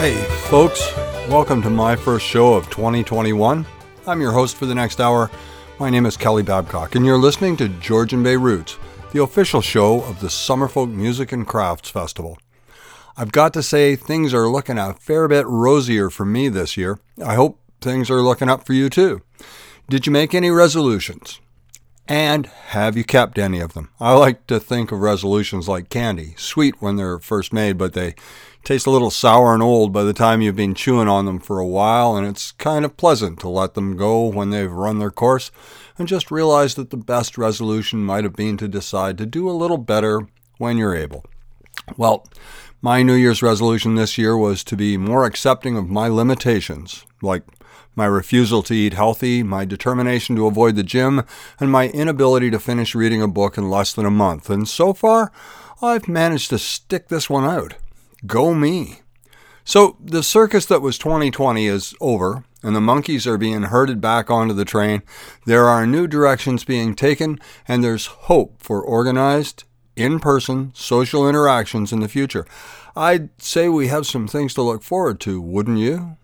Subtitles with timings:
[0.00, 0.16] Hey,
[0.48, 0.96] folks,
[1.28, 3.66] welcome to my first show of 2021.
[4.06, 5.30] I'm your host for the next hour.
[5.78, 8.78] My name is Kelly Babcock, and you're listening to Georgian Bay Roots,
[9.12, 12.38] the official show of the Summerfolk Music and Crafts Festival.
[13.14, 16.98] I've got to say, things are looking a fair bit rosier for me this year.
[17.22, 19.20] I hope things are looking up for you too.
[19.90, 21.40] Did you make any resolutions?
[22.08, 23.90] And have you kept any of them?
[24.00, 28.14] I like to think of resolutions like candy, sweet when they're first made, but they
[28.64, 31.58] taste a little sour and old by the time you've been chewing on them for
[31.58, 35.10] a while, and it's kind of pleasant to let them go when they've run their
[35.10, 35.50] course
[35.98, 39.52] and just realize that the best resolution might have been to decide to do a
[39.52, 40.28] little better
[40.58, 41.24] when you're able.
[41.96, 42.26] Well,
[42.82, 47.42] my New Year's resolution this year was to be more accepting of my limitations, like
[47.94, 51.22] my refusal to eat healthy, my determination to avoid the gym,
[51.58, 54.48] and my inability to finish reading a book in less than a month.
[54.48, 55.32] And so far,
[55.82, 57.74] I've managed to stick this one out.
[58.26, 59.00] Go me.
[59.64, 64.30] So, the circus that was 2020 is over, and the monkeys are being herded back
[64.30, 65.02] onto the train.
[65.46, 69.64] There are new directions being taken, and there's hope for organized,
[69.96, 72.46] in person social interactions in the future.
[72.96, 76.16] I'd say we have some things to look forward to, wouldn't you?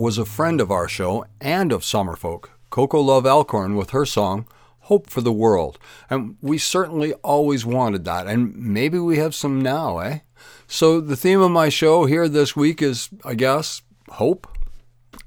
[0.07, 4.47] Was a friend of our show and of Summerfolk, Coco Love Alcorn, with her song
[4.83, 5.77] Hope for the World.
[6.09, 10.19] And we certainly always wanted that, and maybe we have some now, eh?
[10.65, 13.81] So the theme of my show here this week is, I guess,
[14.11, 14.47] hope.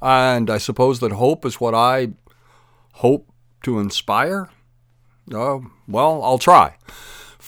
[0.01, 2.13] And I suppose that hope is what I
[2.93, 3.29] hope
[3.65, 4.49] to inspire.
[5.31, 6.79] Uh, well, I'll try.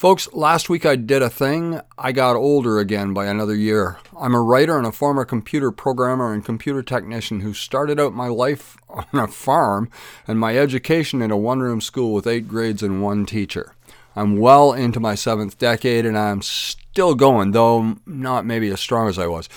[0.03, 1.81] Folks, last week I did a thing.
[1.97, 3.99] I got older again by another year.
[4.19, 8.27] I'm a writer and a former computer programmer and computer technician who started out my
[8.27, 9.89] life on a farm
[10.27, 13.77] and my education in a one room school with eight grades and one teacher.
[14.17, 19.09] I'm well into my seventh decade and I'm still going, though not maybe as strong
[19.09, 19.49] as I was.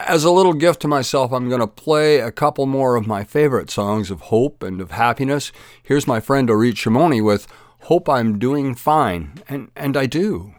[0.00, 3.22] As a little gift to myself, I'm going to play a couple more of my
[3.22, 5.52] favorite songs of hope and of happiness.
[5.80, 7.46] Here's my friend Orit Shimoni with
[7.86, 10.52] hope I'm doing fine, and, and I do.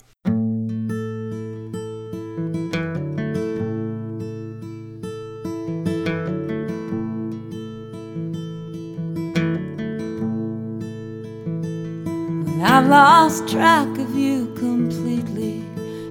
[12.63, 15.65] I've lost track of you completely.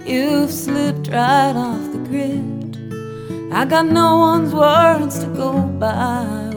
[0.04, 2.76] You've slipped right off the grid.
[3.54, 6.55] I got no one's words to go by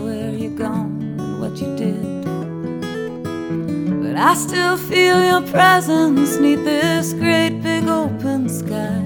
[4.21, 9.00] I still feel your presence neath this great big open sky.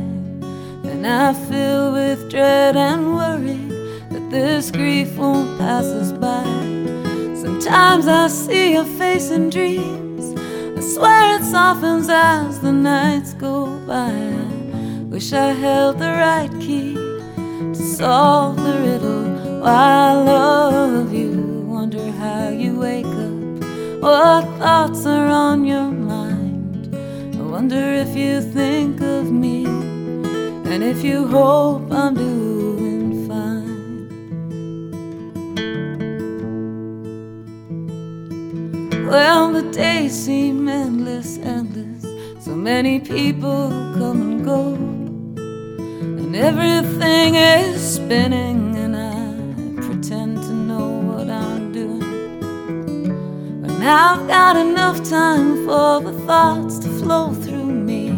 [0.89, 3.62] And I feel with dread and worry
[4.10, 6.44] that this grief won't pass us by.
[7.36, 10.33] Sometimes I see your face in dreams.
[10.77, 14.10] I swear it softens as the nights go by.
[14.10, 19.62] I wish I held the right key to solve the riddle.
[19.62, 23.32] Why I love you, wonder how you wake up
[24.03, 26.94] what thoughts are on your mind?
[27.38, 34.09] I wonder if you think of me and if you hope I'm doing fine.
[39.07, 42.03] Well, the days seem endless, endless.
[42.44, 44.73] So many people come and go,
[46.19, 48.72] and everything is spinning
[53.85, 58.12] I've got enough time for the thoughts to flow through me.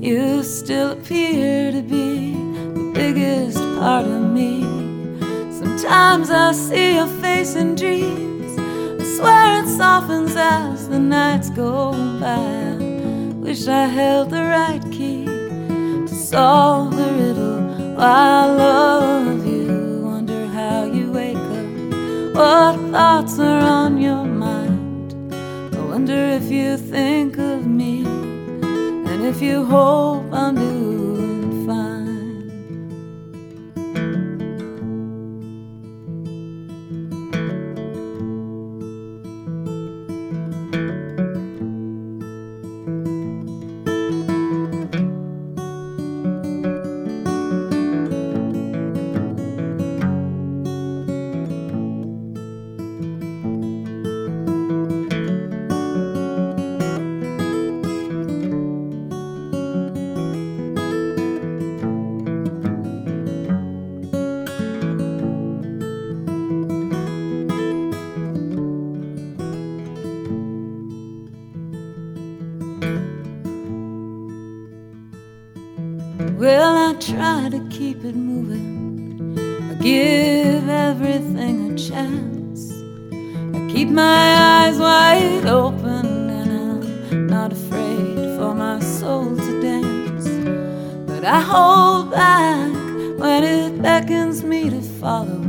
[0.00, 2.34] You still appear to be
[2.74, 4.62] the biggest part of me.
[5.50, 8.56] Sometimes I see your face in dreams.
[9.02, 12.76] I swear it softens as the nights go by.
[13.40, 18.00] Wish I held the right key to solve the riddle.
[18.00, 19.43] I love.
[22.34, 25.14] What thoughts are on your mind?
[25.72, 30.93] I wonder if you think of me and if you hope I'm doing
[79.84, 82.72] give everything a chance.
[83.54, 86.50] I keep my eyes wide open and
[87.12, 90.26] I'm not afraid for my soul to dance.
[91.06, 92.72] But I hold back
[93.18, 95.42] when it beckons me to follow.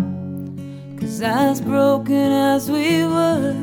[1.00, 3.56] Cause as broken as we were,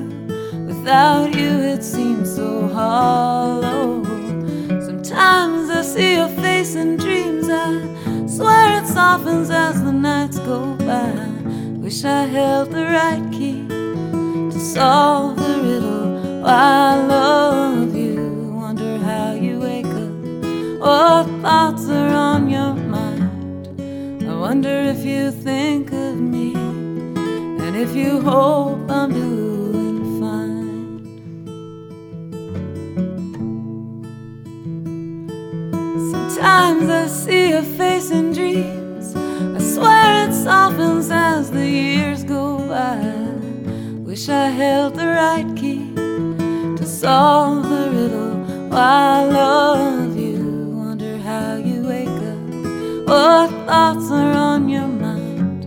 [0.66, 4.02] without you it seems so hollow.
[4.80, 7.50] Sometimes I see your face in dreams.
[7.50, 7.91] I
[8.36, 11.12] swear it softens as the nights go by.
[11.84, 16.40] Wish I held the right key to solve the riddle.
[16.42, 18.54] Why I love you.
[18.54, 20.14] Wonder how you wake up.
[20.80, 24.26] What thoughts are on your mind?
[24.26, 29.51] I wonder if you think of me and if you hope I'm doing.
[37.24, 39.14] See your face in dreams.
[39.14, 42.98] I swear it softens as the years go by.
[44.08, 45.94] Wish I held the right key
[46.78, 48.34] to solve the riddle.
[48.70, 50.42] Why I love you.
[50.84, 52.42] Wonder how you wake up.
[53.06, 55.62] What thoughts are on your mind?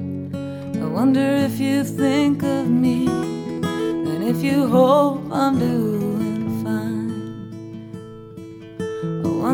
[0.83, 5.94] I wonder if you think of me and if you hope I'm doing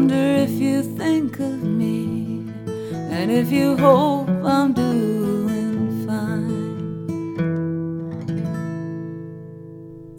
[0.01, 2.50] wonder if you think of me
[3.12, 6.98] and if you hope I'm doing fine.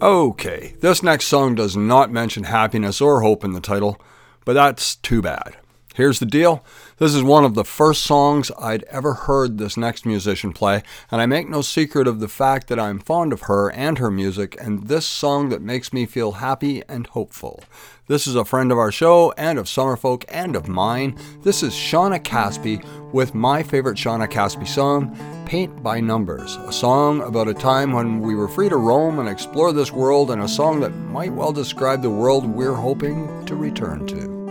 [0.01, 3.99] Okay, this next song does not mention happiness or hope in the title,
[4.45, 5.57] but that's too bad.
[5.95, 6.63] Here's the deal
[7.03, 11.19] this is one of the first songs I'd ever heard this next musician play, and
[11.19, 14.55] I make no secret of the fact that I'm fond of her and her music,
[14.57, 17.61] and this song that makes me feel happy and hopeful.
[18.07, 21.17] This is a friend of our show and of Summerfolk and of mine.
[21.41, 22.81] This is Shauna Caspi
[23.11, 25.13] with my favorite Shauna Caspi song,
[25.45, 29.27] Paint by Numbers, a song about a time when we were free to roam and
[29.27, 33.55] explore this world, and a song that might well describe the world we're hoping to
[33.55, 34.42] return to.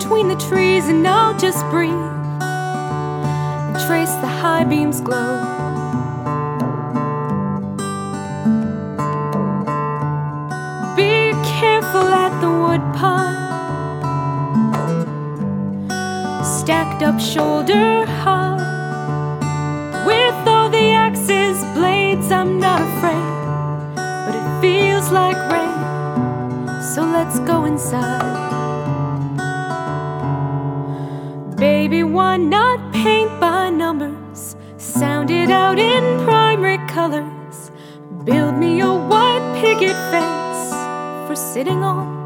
[0.00, 1.92] Between the trees, and I'll just breathe
[2.40, 5.36] and trace the high beams glow.
[10.96, 13.36] Be careful at the woodpile,
[16.42, 18.56] stacked up shoulder high.
[20.06, 23.28] With all the axes, blades, I'm not afraid
[24.24, 28.49] but it feels like rain, so let's go inside.
[32.12, 34.56] Why not paint by numbers?
[34.78, 37.70] Sound it out in primary colors.
[38.24, 40.70] Build me a white picket fence
[41.28, 42.18] for sitting on.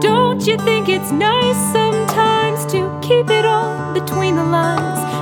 [0.00, 5.19] Don't you think it's nice sometimes to keep it all between the lines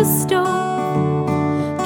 [0.00, 1.26] the stove.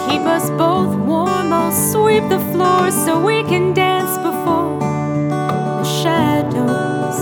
[0.07, 7.19] Keep us both warm, I'll sweep the floor so we can dance before the shadows.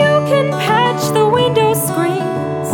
[0.00, 2.68] You can patch the window screens,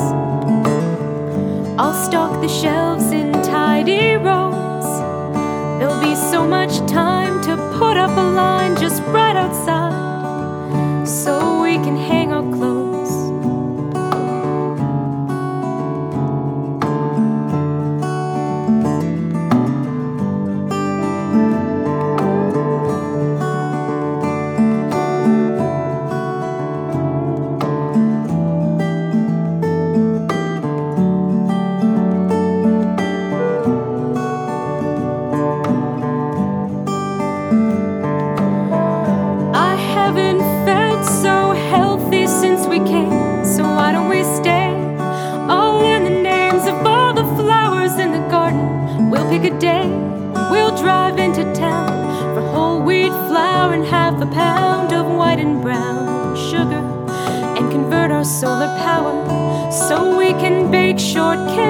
[1.78, 4.88] I'll stock the shelves in tidy rows.
[5.78, 9.89] There'll be so much time to put up a line just right outside.
[61.12, 61.69] short came.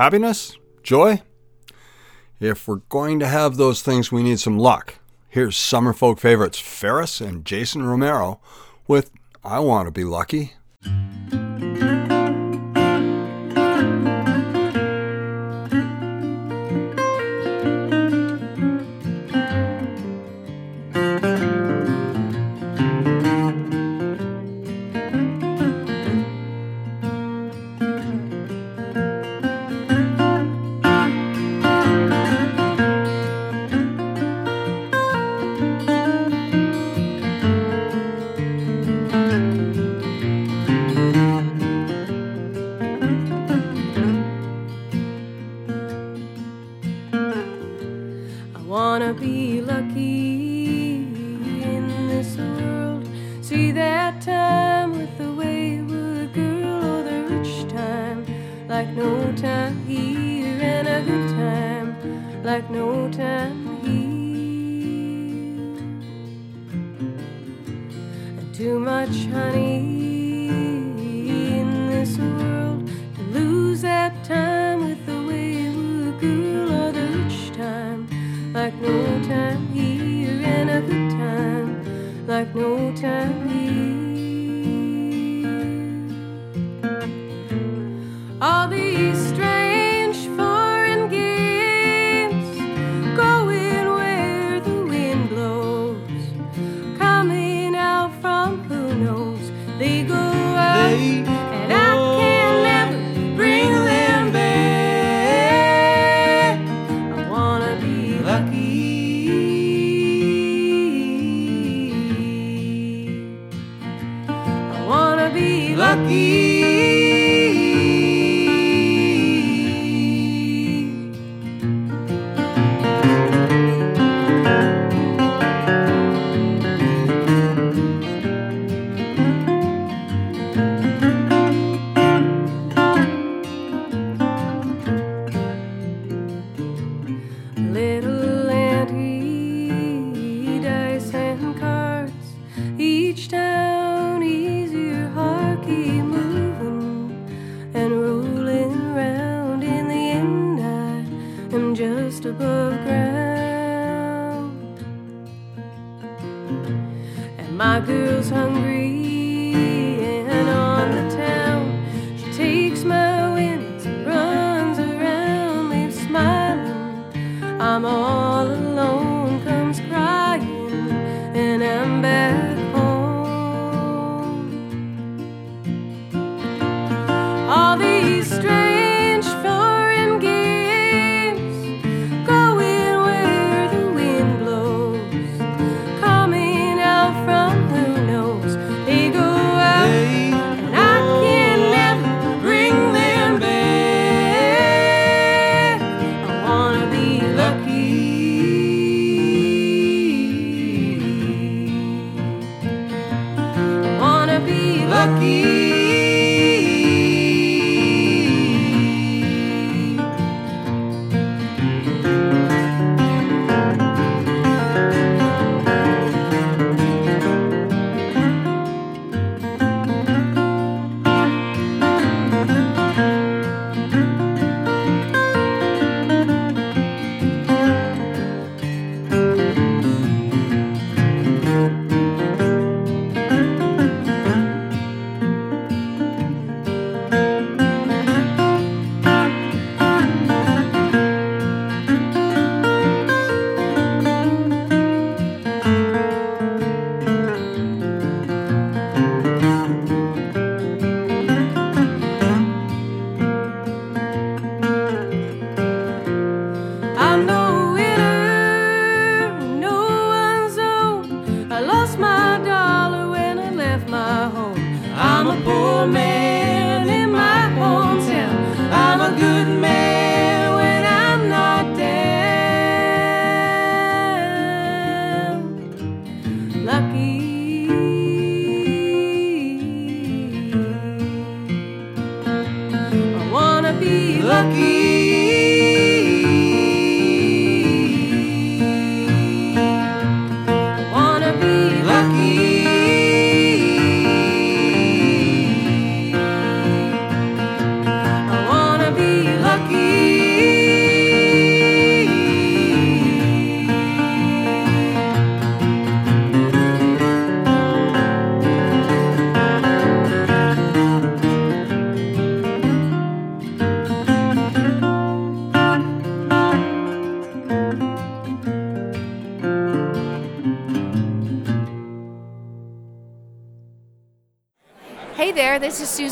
[0.00, 0.56] Happiness?
[0.82, 1.20] Joy?
[2.40, 4.94] If we're going to have those things, we need some luck.
[5.28, 8.40] Here's Summerfolk favorites Pharis and Jason Romero
[8.88, 9.10] with
[9.44, 10.54] I Want to Be Lucky.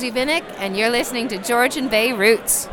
[0.08, 2.68] This Vinnick, and you're listening to Georgian Bay Roots.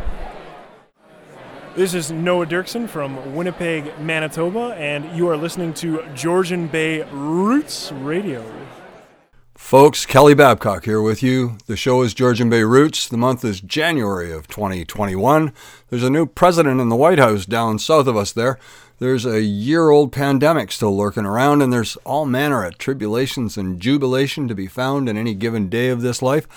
[1.75, 7.91] This is Noah Derksen from Winnipeg, Manitoba, and you are listening to Georgian Bay Roots
[7.91, 8.45] Radio.
[9.55, 11.57] Folks, Kelly Babcock here with you.
[11.65, 13.09] The show is Georgian Bay Roots.
[13.09, 15.51] The month is January of 2021.
[15.89, 18.59] There's a new president in the White House down south of us there.
[18.99, 23.81] There's a year old pandemic still lurking around, and there's all manner of tribulations and
[23.81, 26.47] jubilation to be found in any given day of this life.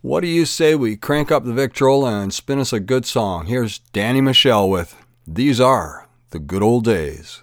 [0.00, 3.46] What do you say we crank up the Victrola and spin us a good song?
[3.46, 4.94] Here's Danny Michel with
[5.26, 7.42] These Are the Good Old Days.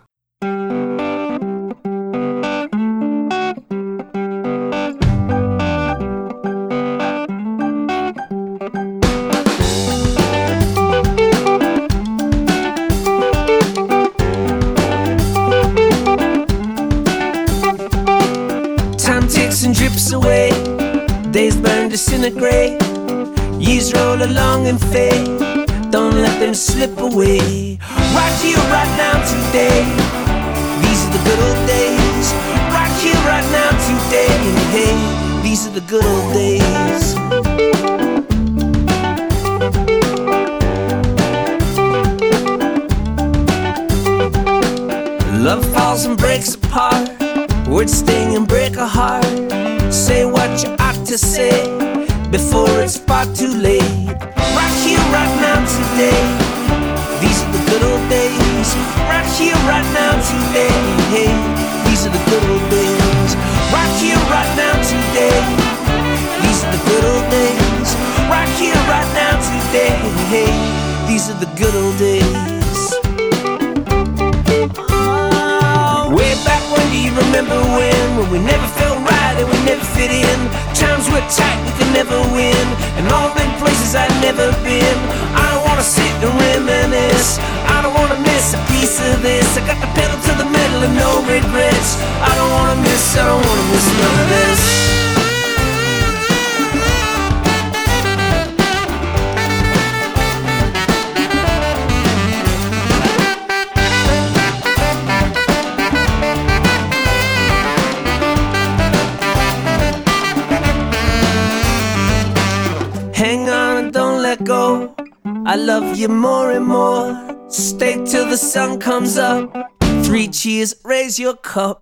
[115.55, 117.15] I love you more and more.
[117.47, 119.55] Stay till the sun comes up.
[120.03, 121.81] Three cheers, raise your cup.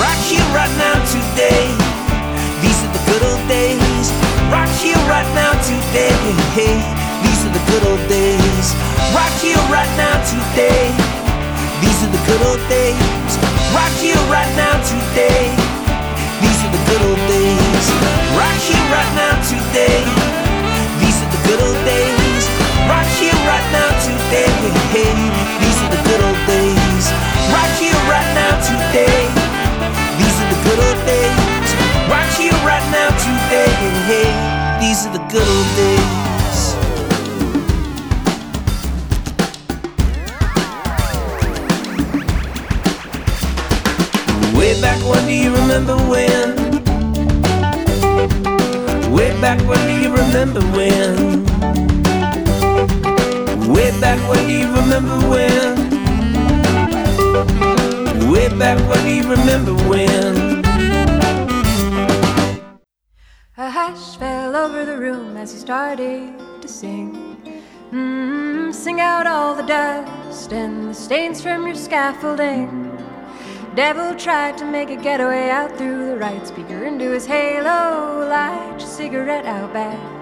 [0.00, 1.68] Right here, right now, today.
[2.64, 4.08] These are the good old days.
[4.48, 6.16] Right here, right now, today.
[7.20, 8.66] These are the good old days.
[9.12, 10.88] Right here, right now, today.
[11.84, 13.32] These are the good old days.
[13.76, 15.52] Right here, right now, today.
[16.40, 17.84] These are the good old days.
[18.32, 20.39] Right here, right now, today.
[24.70, 25.04] Today.
[25.04, 25.14] Hey,
[25.60, 27.06] these are the good old days.
[27.50, 29.26] Right here, right now, today.
[30.18, 31.68] These are the good old days.
[32.10, 33.70] Right here, right now, today.
[34.10, 34.30] Hey,
[34.80, 36.10] these are the good old days.
[44.56, 46.70] Way back when, do you remember when?
[49.12, 51.44] Way back when, do you remember when?
[53.70, 55.90] Way back when, do you remember when?
[58.32, 60.64] Way back when, do you remember when?
[63.56, 67.36] A hush fell over the room as he started to sing.
[67.92, 72.90] Mm, sing out all the dust and the stains from your scaffolding.
[73.76, 78.26] Devil tried to make a getaway out through the right speaker into his halo.
[78.28, 80.19] Light cigarette out back.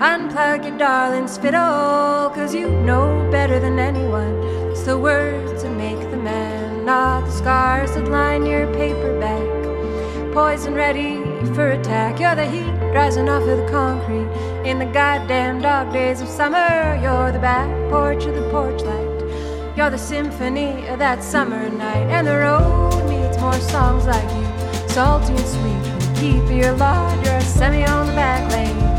[0.00, 4.42] Unplug your darling's fiddle, cause you know better than anyone.
[4.72, 10.34] It's the words that make the man, not the scars that line your paperback.
[10.34, 11.22] Poison ready
[11.54, 12.18] for attack.
[12.18, 14.28] You're the heat rising off of the concrete.
[14.68, 19.76] In the goddamn dog days of summer, you're the back porch of the porch light.
[19.76, 22.08] You're the symphony of that summer night.
[22.10, 24.88] And the road needs more songs like you.
[24.88, 27.24] Salty and sweet, keep your lot.
[27.24, 28.93] You're a semi on the back lane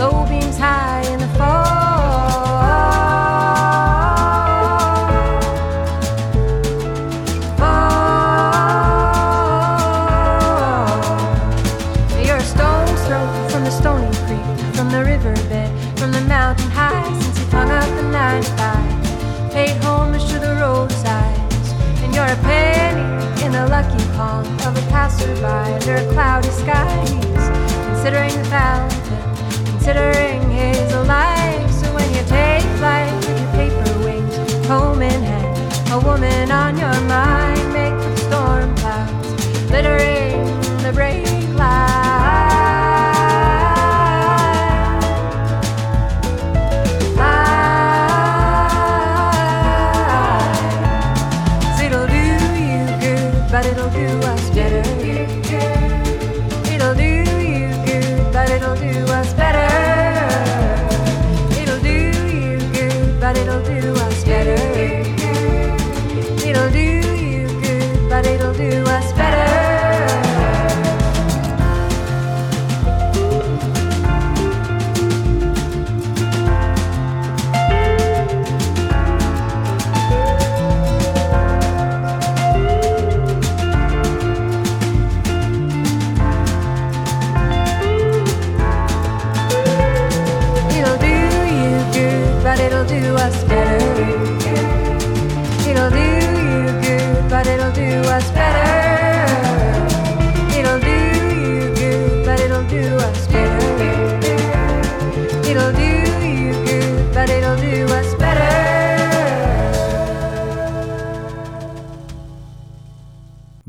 [0.00, 1.66] low beams high in the fall.
[7.58, 8.00] fall.
[12.24, 17.04] You're a stone's throw from the stony creek, from the riverbed, from the mountain high.
[17.20, 21.68] Since you hung up the nine to paid homage to the roadsides,
[22.02, 23.04] and you're a penny
[23.44, 27.10] in the lucky palm of a passerby under a cloudy skies
[27.84, 28.89] considering the fountain,
[29.80, 31.70] considering his life.
[31.70, 36.76] So when you take flight with your paper wings, comb in hand, a woman on
[36.76, 37.49] your mind,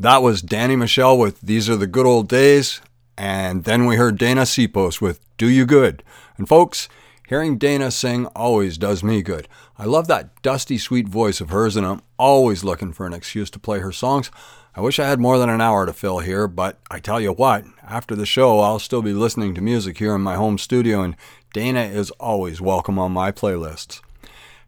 [0.02, 2.82] That was Danny Michel with These Are the Good Old Days.
[3.20, 6.02] And then we heard Dana Sipos with Do You Good.
[6.40, 6.90] And folks,
[7.28, 9.48] hearing Dana sing always does me good.
[9.78, 13.52] I love that dusty, sweet voice of hers, and I'm always looking for an excuse
[13.52, 14.32] to play her songs.
[14.76, 17.32] I wish I had more than an hour to fill here, but I tell you
[17.32, 21.04] what, after the show, I'll still be listening to music here in my home studio,
[21.04, 21.16] and
[21.54, 24.02] Dana is always welcome on my playlists.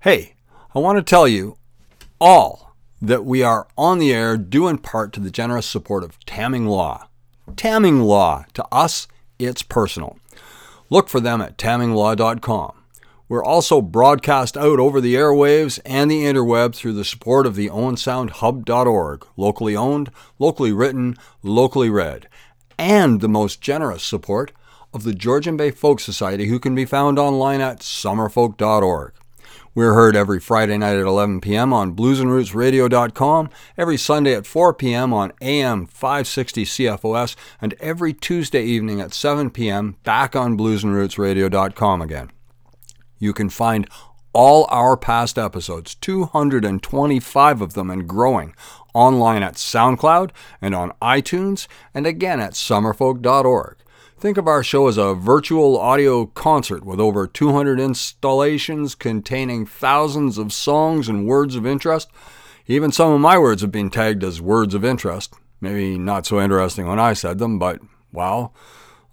[0.02, 0.36] Hey,
[0.76, 1.58] I want to tell you
[2.22, 2.73] all
[3.04, 6.68] that we are on the air due in part to the generous support of Tamming
[6.68, 7.10] Law.
[7.58, 10.18] Tamming Law, to us, it's personal.
[10.90, 12.74] Look for them at tamminglaw.com.
[13.28, 17.68] We're also broadcast out over the airwaves and the interweb through the support of the
[17.70, 22.30] owensoundhub.org, locally owned, locally written, locally read,
[22.78, 24.54] and the most generous support
[24.94, 29.14] of the Georgian Bay Folk Society, who can be found online at summerfolk.org.
[29.76, 31.74] We're heard every Friday night at 11 p.m.
[31.74, 35.14] on bluesandrootsradio.com, every Sunday at 4 p.m.
[35.14, 39.98] on AM 560 CFOS, and every Tuesday evening at 7 p.m.
[40.04, 42.32] back on bluesandrootsradio.com again.
[43.18, 43.90] You can find
[44.32, 48.54] all our past episodes, 225 of them and growing,
[48.94, 50.30] online at SoundCloud
[50.62, 53.78] and on iTunes, and again at summerfolk.org.
[54.24, 60.38] Think of our show as a virtual audio concert with over 200 installations containing thousands
[60.38, 62.10] of songs and words of interest.
[62.66, 65.34] Even some of my words have been tagged as words of interest.
[65.60, 67.82] Maybe not so interesting when I said them, but
[68.14, 68.54] well,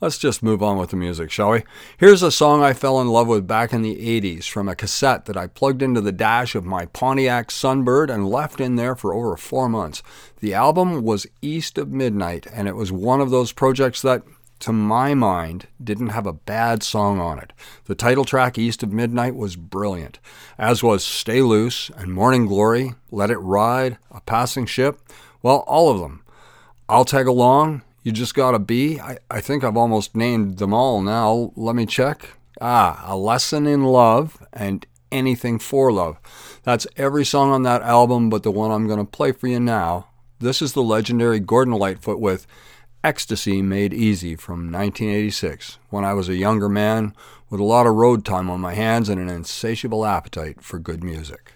[0.00, 1.64] let's just move on with the music, shall we?
[1.98, 5.24] Here's a song I fell in love with back in the 80s from a cassette
[5.24, 9.12] that I plugged into the dash of my Pontiac Sunbird and left in there for
[9.12, 10.04] over four months.
[10.38, 14.22] The album was East of Midnight, and it was one of those projects that
[14.60, 17.52] to my mind, didn't have a bad song on it.
[17.86, 20.18] The title track, East of Midnight, was brilliant,
[20.58, 24.98] as was Stay Loose and Morning Glory, Let It Ride, A Passing Ship.
[25.42, 26.22] Well, all of them.
[26.88, 29.00] I'll Tag Along, You Just Gotta Be.
[29.00, 31.52] I, I think I've almost named them all now.
[31.56, 32.36] Let me check.
[32.60, 36.18] Ah, A Lesson in Love and Anything for Love.
[36.62, 39.58] That's every song on that album but the one I'm going to play for you
[39.58, 40.08] now.
[40.40, 42.46] This is the legendary Gordon Lightfoot with
[43.02, 47.14] Ecstasy Made Easy from 1986, when I was a younger man
[47.48, 51.02] with a lot of road time on my hands and an insatiable appetite for good
[51.02, 51.54] music.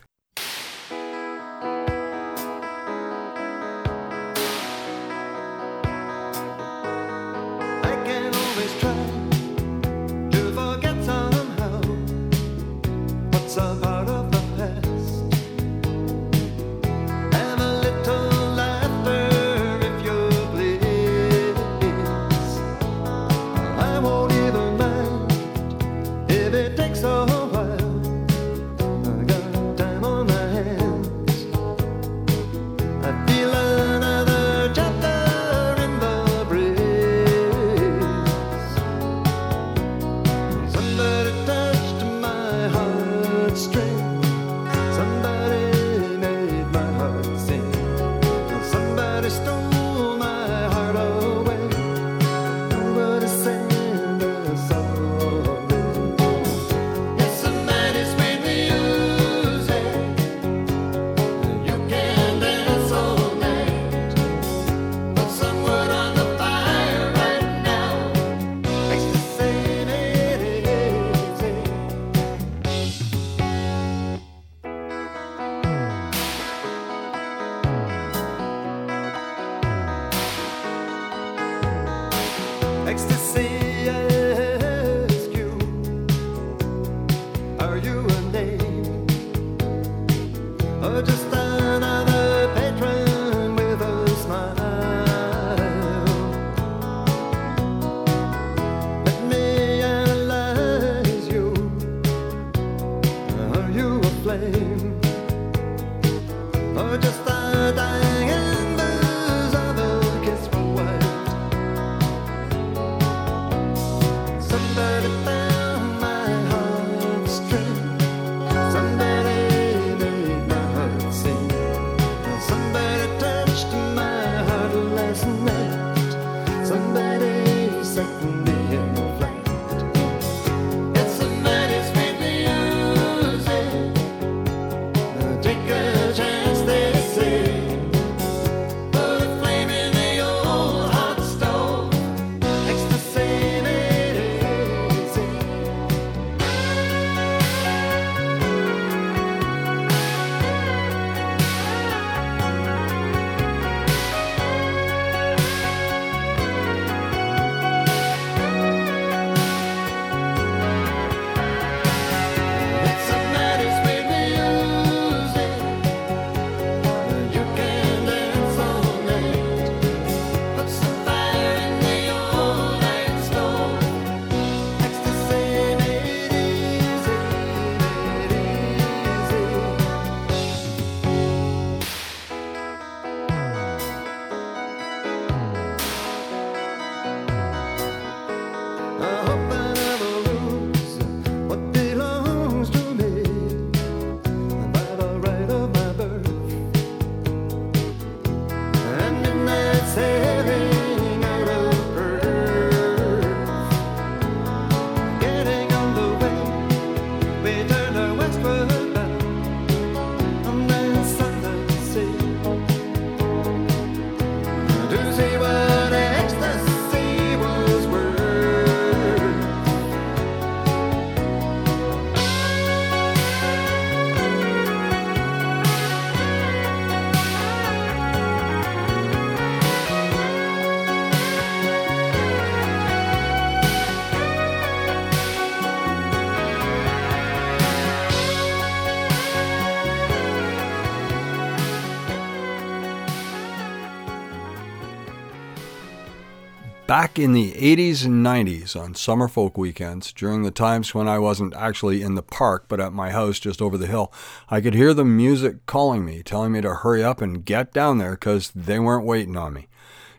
[246.94, 251.52] Back in the 80s and 90s on Summerfolk weekends, during the times when I wasn't
[251.56, 254.12] actually in the park but at my house just over the hill,
[254.48, 257.98] I could hear the music calling me, telling me to hurry up and get down
[257.98, 259.66] there because they weren't waiting on me.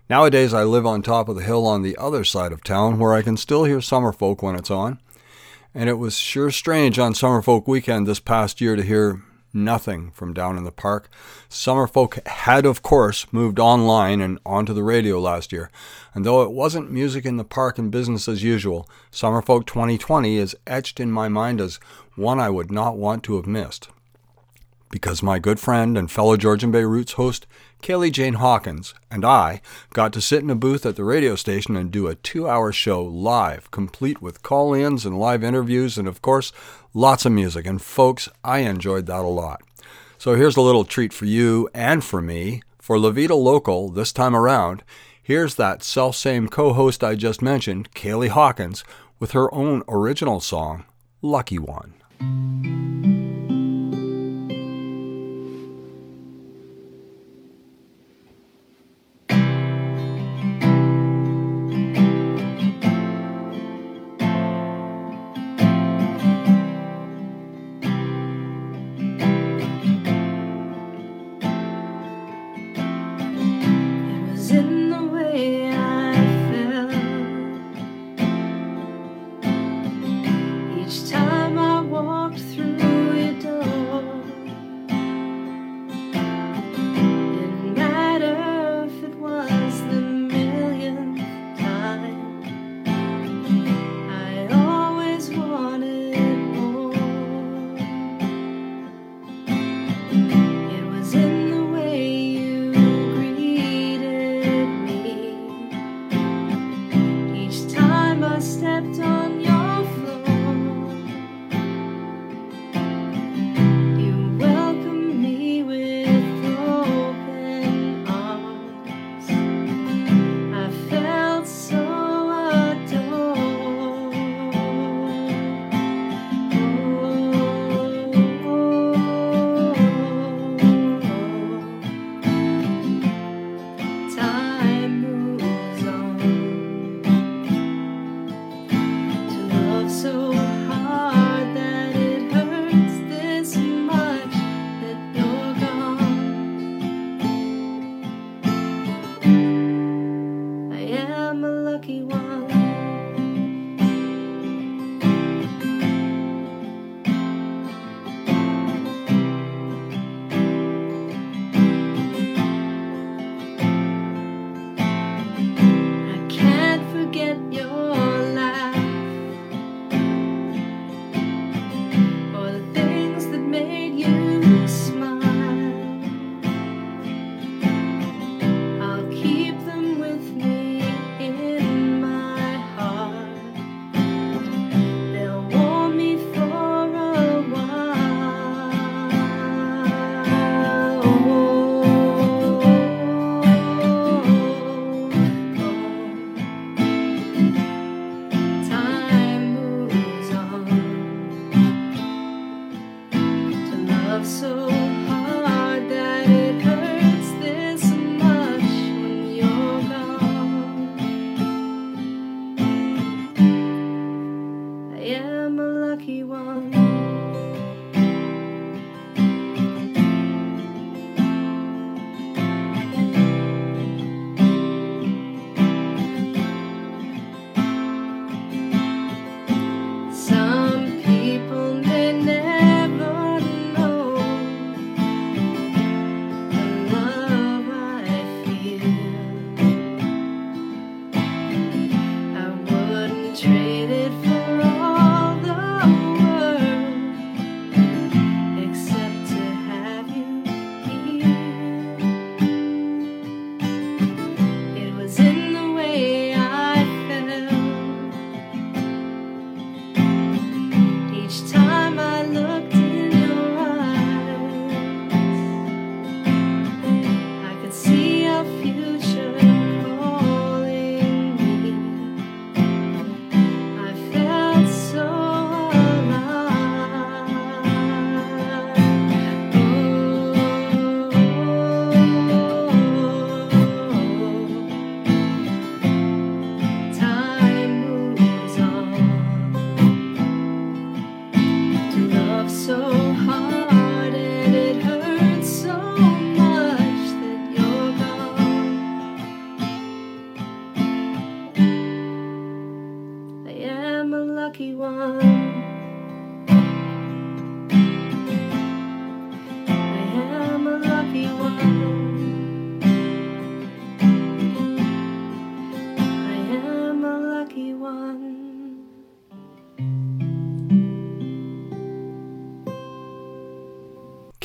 [0.10, 3.14] Nowadays, I live on top of the hill on the other side of town where
[3.14, 5.00] I can still hear Summerfolk when it's on.
[5.74, 9.24] And it was sure strange on Summerfolk weekend this past year to hear
[9.56, 11.10] nothing from down in the park.
[11.50, 15.72] Summerfolk had, of course, moved online and onto the radio last year,
[16.14, 20.56] and though it wasn't music in the park and business as usual, Summerfolk 2020 is
[20.68, 21.80] etched in my mind as
[22.16, 23.90] one I would not want to have missed.
[24.92, 27.48] Because my good friend and fellow Georgian Bay Roots host,
[27.86, 29.62] Kaylee Jane Hawkins, and I
[29.94, 32.72] got to sit in a booth at the radio station and do a two hour
[32.72, 36.52] show live, complete with call ins and live interviews, and of course,
[36.96, 37.68] lots of music.
[37.68, 39.62] And folks, I enjoyed that a lot.
[40.18, 42.64] So here's a little treat for you and for me.
[42.80, 44.82] For La Vida Local this time around,
[45.22, 48.84] here's that self same co host I just mentioned, Kaylee Hawkins,
[49.20, 50.86] with her own original song,
[51.22, 51.94] Lucky One.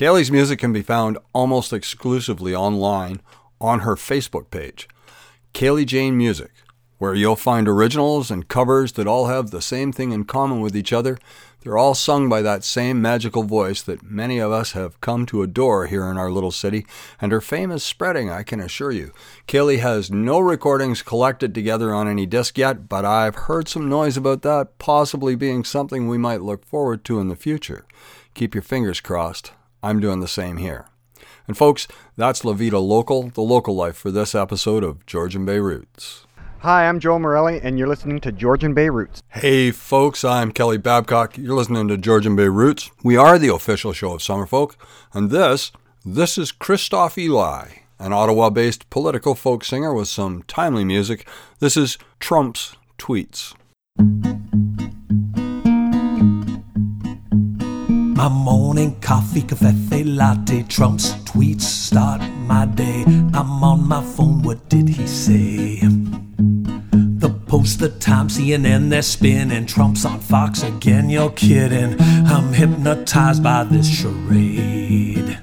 [0.00, 3.20] Kaylee's music can be found almost exclusively online
[3.60, 4.88] on her Facebook page,
[5.52, 6.52] Kaylee Jane Music,
[6.96, 10.74] where you'll find originals and covers that all have the same thing in common with
[10.74, 11.18] each other.
[11.60, 15.42] They're all sung by that same magical voice that many of us have come to
[15.42, 16.86] adore here in our little city,
[17.20, 19.12] and her fame is spreading, I can assure you.
[19.46, 24.16] Kaylee has no recordings collected together on any disc yet, but I've heard some noise
[24.16, 27.84] about that possibly being something we might look forward to in the future.
[28.32, 29.52] Keep your fingers crossed.
[29.82, 30.86] I'm doing the same here.
[31.46, 35.58] And folks, that's La Vida Local, the local life for this episode of Georgian Bay
[35.58, 36.26] Roots.
[36.58, 39.22] Hi, I'm Joe Morelli, and you're listening to Georgian Bay Roots.
[39.30, 41.38] Hey folks, I'm Kelly Babcock.
[41.38, 42.90] You're listening to Georgian Bay Roots.
[43.02, 44.74] We are the official show of Summerfolk,
[45.14, 45.72] and this,
[46.04, 47.68] this is Christoph Eli,
[47.98, 51.26] an Ottawa-based political folk singer with some timely music.
[51.60, 53.54] This is Trump's Tweets.
[58.20, 63.02] My morning coffee, cafe, latte, Trump's tweets start my day.
[63.32, 65.80] I'm on my phone, what did he say?
[65.80, 69.64] The Post, the Time, CNN, they're spinning.
[69.64, 71.96] Trump's on Fox again, you're kidding.
[72.26, 75.38] I'm hypnotized by this charade.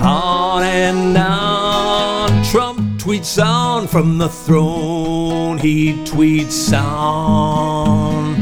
[0.00, 5.58] On and on, Trump tweets on from the throne.
[5.58, 8.36] He tweets on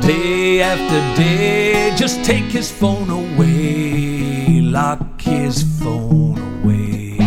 [0.00, 1.92] day after day.
[1.96, 7.18] Just take his phone away, lock his phone away.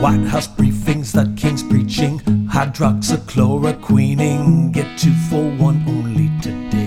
[0.00, 4.72] White House briefings that King's preaching, hydroxychloroquining.
[4.72, 6.79] Get two for one only today.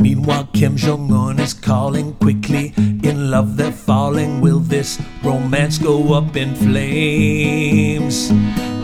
[0.00, 2.72] Meanwhile, Kim Jong Un is calling quickly.
[2.76, 4.40] In love, they're falling.
[4.40, 8.30] Will this romance go up in flames?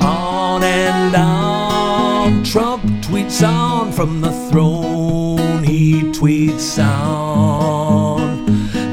[0.02, 5.62] On and on, Trump tweets on from the throne.
[5.64, 8.46] He tweets on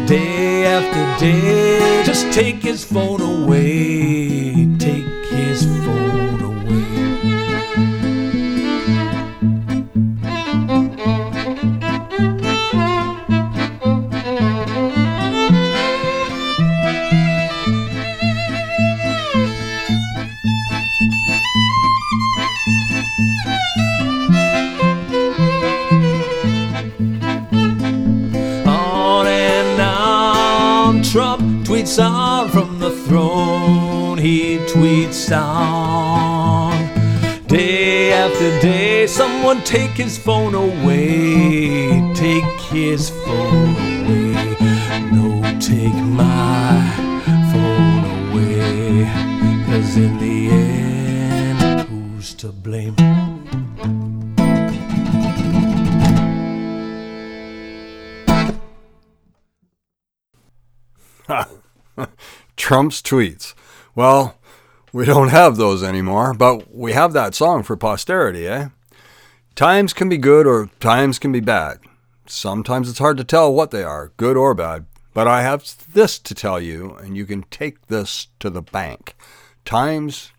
[0.06, 2.04] day after day.
[2.06, 4.68] Just take his phone away,
[38.44, 42.14] Day after day, someone take his phone away.
[42.14, 44.34] Take his phone away.
[45.14, 46.92] No, take my
[47.54, 49.06] phone away.
[49.66, 52.98] Cause in the end, who's to blame?
[62.58, 63.54] Trump's tweets.
[63.96, 64.36] Well,
[64.94, 68.70] we don't have those anymore, but we have that song for posterity, eh?
[69.56, 71.80] Times can be good or times can be bad.
[72.28, 74.86] Sometimes it's hard to tell what they are, good or bad.
[75.14, 79.16] But I have this to tell you, and you can take this to the bank.
[79.66, 80.32] Times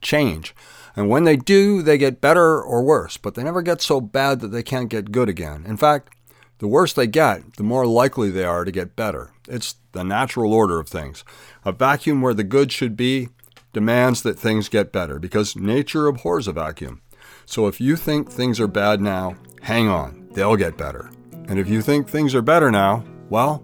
[0.00, 0.54] change.
[0.94, 4.40] And when they do, they get better or worse, but they never get so bad
[4.40, 5.64] that they can't get good again.
[5.66, 6.14] In fact,
[6.58, 9.32] the worse they get, the more likely they are to get better.
[9.46, 11.22] It's the natural order of things.
[11.64, 13.28] A vacuum where the good should be
[13.76, 17.02] demands that things get better because nature abhors a vacuum.
[17.44, 21.10] So if you think things are bad now, hang on, they'll get better.
[21.46, 23.62] And if you think things are better now, well,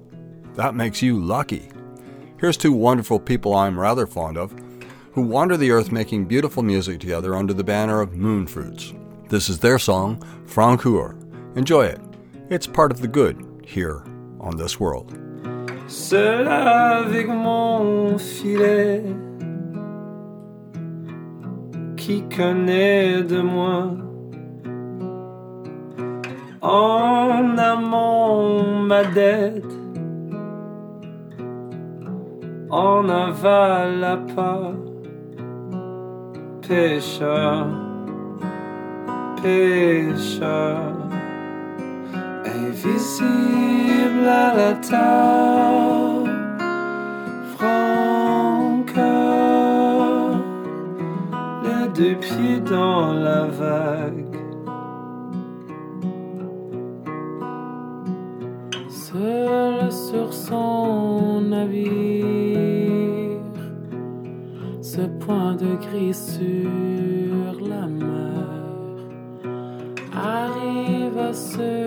[0.52, 1.70] that makes you lucky.
[2.38, 4.54] Here's two wonderful people I'm rather fond of
[5.12, 8.92] who wander the earth making beautiful music together under the banner of Moonfruits.
[9.30, 11.16] This is their song, Francoeur.
[11.56, 12.02] Enjoy it.
[12.50, 14.04] It's part of the good here
[14.40, 15.18] on this world.
[15.86, 19.31] Seul avec mon filet,
[22.04, 23.90] qui connaît de moi.
[26.60, 29.74] En amont ma dette,
[32.70, 34.72] en aval à pas,
[36.66, 37.66] pêcheur,
[39.40, 40.92] pêcheur.
[42.62, 46.21] Invisible à la table,
[52.02, 54.36] deux pieds dans la vague.
[58.88, 62.24] Seul sur son navire,
[64.80, 68.48] ce point de gris sur la mer
[70.12, 71.81] arrive à se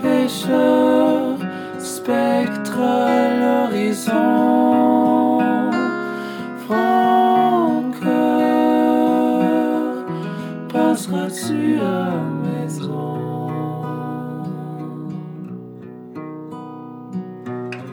[0.00, 1.36] Pêcheur,
[1.78, 5.40] spectre à l'horizon.
[6.64, 8.06] Francoeur,
[10.72, 11.82] passeras-tu à
[12.44, 13.50] maison?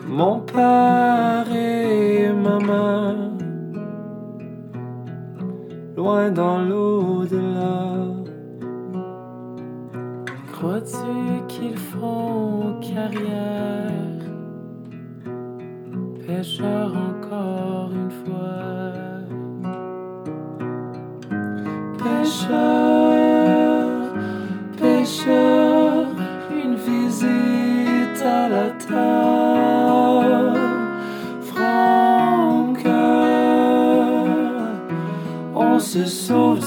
[0.07, 3.31] Mon père et ma main,
[5.97, 7.12] loin dans l'au-delà.
[12.81, 13.91] Carrière?
[16.25, 18.63] Pêcheur encore une fois.
[22.03, 23.85] Pêcheur,
[24.77, 26.05] pêcheur,
[26.63, 30.59] une visite à la table.
[31.41, 32.93] Francoeur,
[35.55, 36.61] on se sauve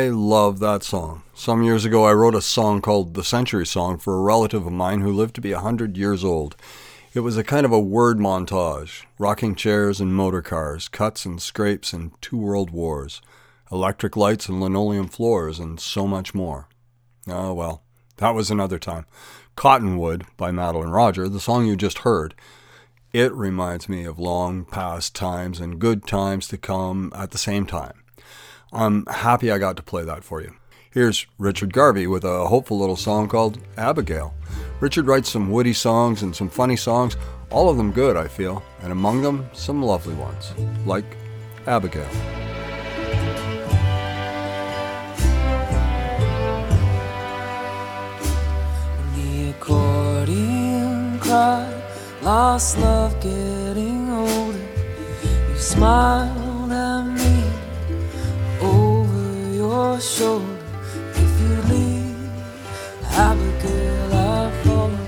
[0.00, 1.24] I love that song.
[1.34, 4.72] Some years ago, I wrote a song called The Century Song for a relative of
[4.72, 6.56] mine who lived to be a 100 years old.
[7.12, 11.40] It was a kind of a word montage rocking chairs and motor cars, cuts and
[11.42, 13.20] scrapes and two world wars,
[13.70, 16.66] electric lights and linoleum floors, and so much more.
[17.28, 17.82] Oh, well,
[18.16, 19.04] that was another time.
[19.54, 22.34] Cottonwood by Madeline Roger, the song you just heard,
[23.12, 27.66] it reminds me of long past times and good times to come at the same
[27.66, 27.99] time.
[28.72, 30.54] I'm happy I got to play that for you.
[30.92, 34.34] Here's Richard Garvey with a hopeful little song called Abigail.
[34.80, 37.16] Richard writes some woody songs and some funny songs,
[37.50, 40.52] all of them good, I feel, and among them, some lovely ones,
[40.86, 41.04] like
[41.66, 42.08] Abigail.
[49.14, 51.20] The accordion
[52.22, 54.58] lost love getting older.
[55.48, 56.49] You smiled
[59.80, 60.58] your shoulder.
[61.24, 62.30] If you leave,
[63.28, 65.06] Abigail, I follow.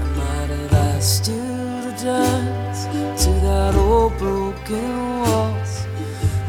[0.00, 1.46] I might have asked you
[1.84, 2.80] to dance
[3.22, 4.90] to that old broken
[5.22, 5.74] waltz.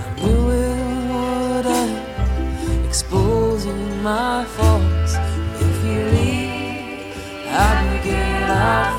[0.03, 5.13] I knew it would end exposing my faults.
[5.67, 7.15] If you leave,
[7.47, 8.96] Abigail, I follow.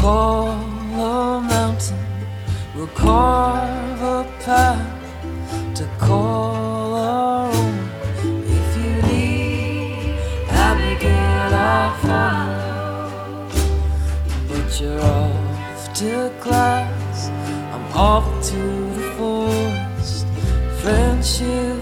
[0.00, 1.98] Call a mountain.
[2.74, 7.78] We'll carve a path to call our own.
[8.58, 10.16] If you need
[10.48, 13.48] Abigail, I'll follow.
[14.48, 17.28] But you're off to class,
[17.74, 18.62] I'm off to
[18.96, 20.26] the forest.
[20.80, 21.79] Friendship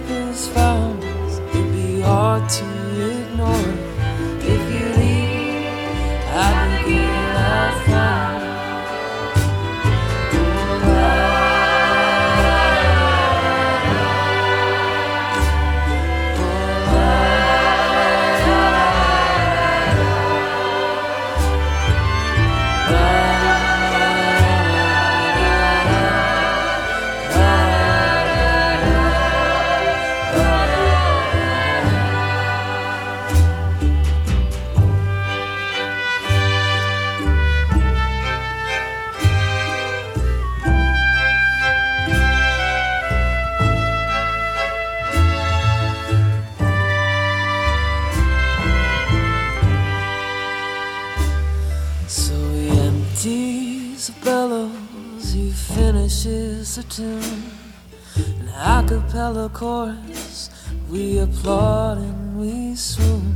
[59.49, 60.51] chorus,
[60.91, 63.35] we applaud and we swoon.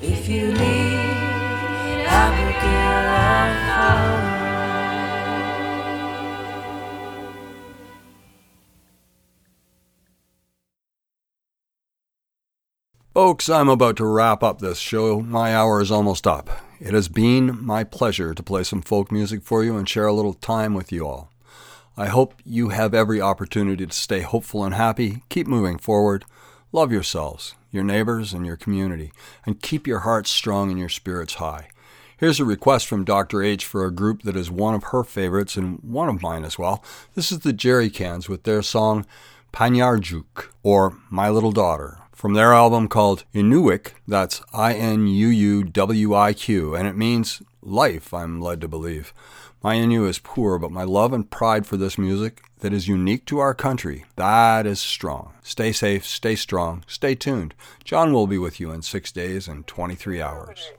[0.00, 1.26] If you need
[3.76, 4.36] follow.
[13.14, 15.20] Folks, I'm about to wrap up this show.
[15.20, 16.50] My hour is almost up.
[16.78, 20.12] It has been my pleasure to play some folk music for you and share a
[20.12, 21.32] little time with you all.
[21.98, 26.26] I hope you have every opportunity to stay hopeful and happy, keep moving forward,
[26.70, 29.12] love yourselves, your neighbors, and your community,
[29.46, 31.68] and keep your hearts strong and your spirits high.
[32.18, 33.42] Here's a request from Dr.
[33.42, 36.58] H for a group that is one of her favorites and one of mine as
[36.58, 36.84] well.
[37.14, 39.06] This is the Jerry Cans with their song
[39.54, 45.62] Panyarjuk, or My Little Daughter, from their album called Inuwic, that's I N U U
[45.62, 49.12] W I Q, and it means life, I'm led to believe.
[49.62, 53.26] My Innu is poor, but my love and pride for this music that is unique
[53.26, 55.34] to our country, that is strong.
[55.42, 57.54] Stay safe, stay strong, stay tuned.
[57.84, 60.72] John will be with you in six days and 23 hours.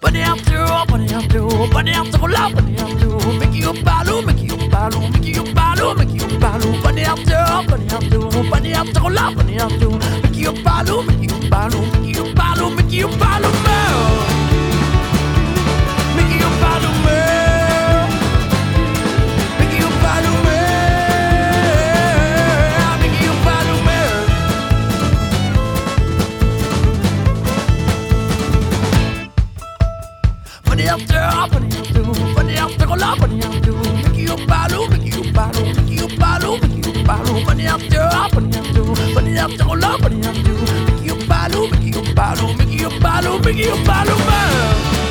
[0.00, 4.22] Bunny after all, bunny after all, bunny after all, bunny after all, make you baloo,
[4.26, 8.50] make you baloo, make you baloo, make you baloo, bunny after all, bunny after all,
[8.50, 12.70] bunny after all, bunny after all, make you baloo, make you baloo, make you baloo,
[12.76, 13.52] make you baloo.
[16.16, 16.91] Make you baloo,
[31.22, 35.72] Bunny after all, bunny after all, bunny after all, make you baloo, make you baloo,
[35.72, 39.98] make you baloo, make you baloo, bunny after all, bunny after all, bunny after all,
[39.98, 44.18] bunny after all, make you baloo, make you baloo, make you baloo, make you baloo,
[44.26, 45.01] man.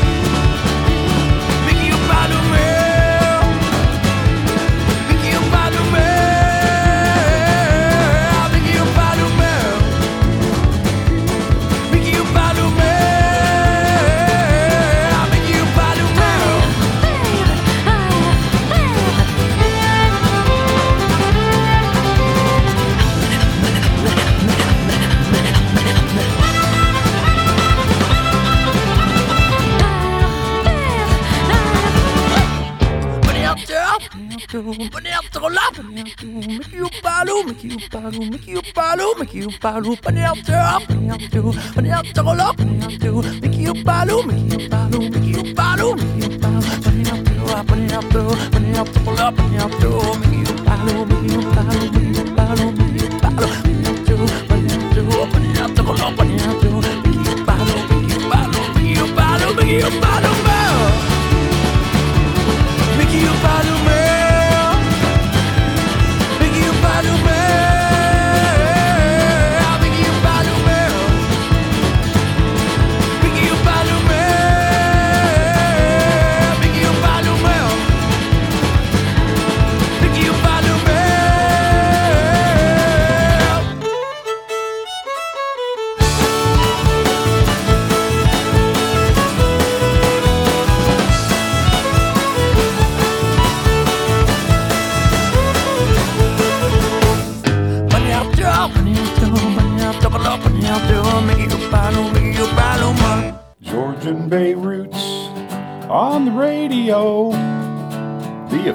[35.43, 35.93] Up up there.
[35.93, 39.95] Make you baloo, make you baloo, make you baloo, make you a baloo.
[39.97, 41.41] Bunny up there, bunny up there,
[41.75, 43.11] bunny up there, la, bunny up there.
[43.41, 46.75] Make you baloo, make you baloo, make you baloo, make you a baloo.
[46.85, 49.89] Bunny up there, bunny up there, bunny up there, la, bunny up there.
[50.19, 53.49] Make you baloo, make you baloo, make you baloo, make you a baloo.
[53.61, 56.71] Bunny up there, bunny up there, bunny up there, la, bunny up there.
[56.71, 60.30] Make you baloo, make you baloo, make you baloo, make you baloo,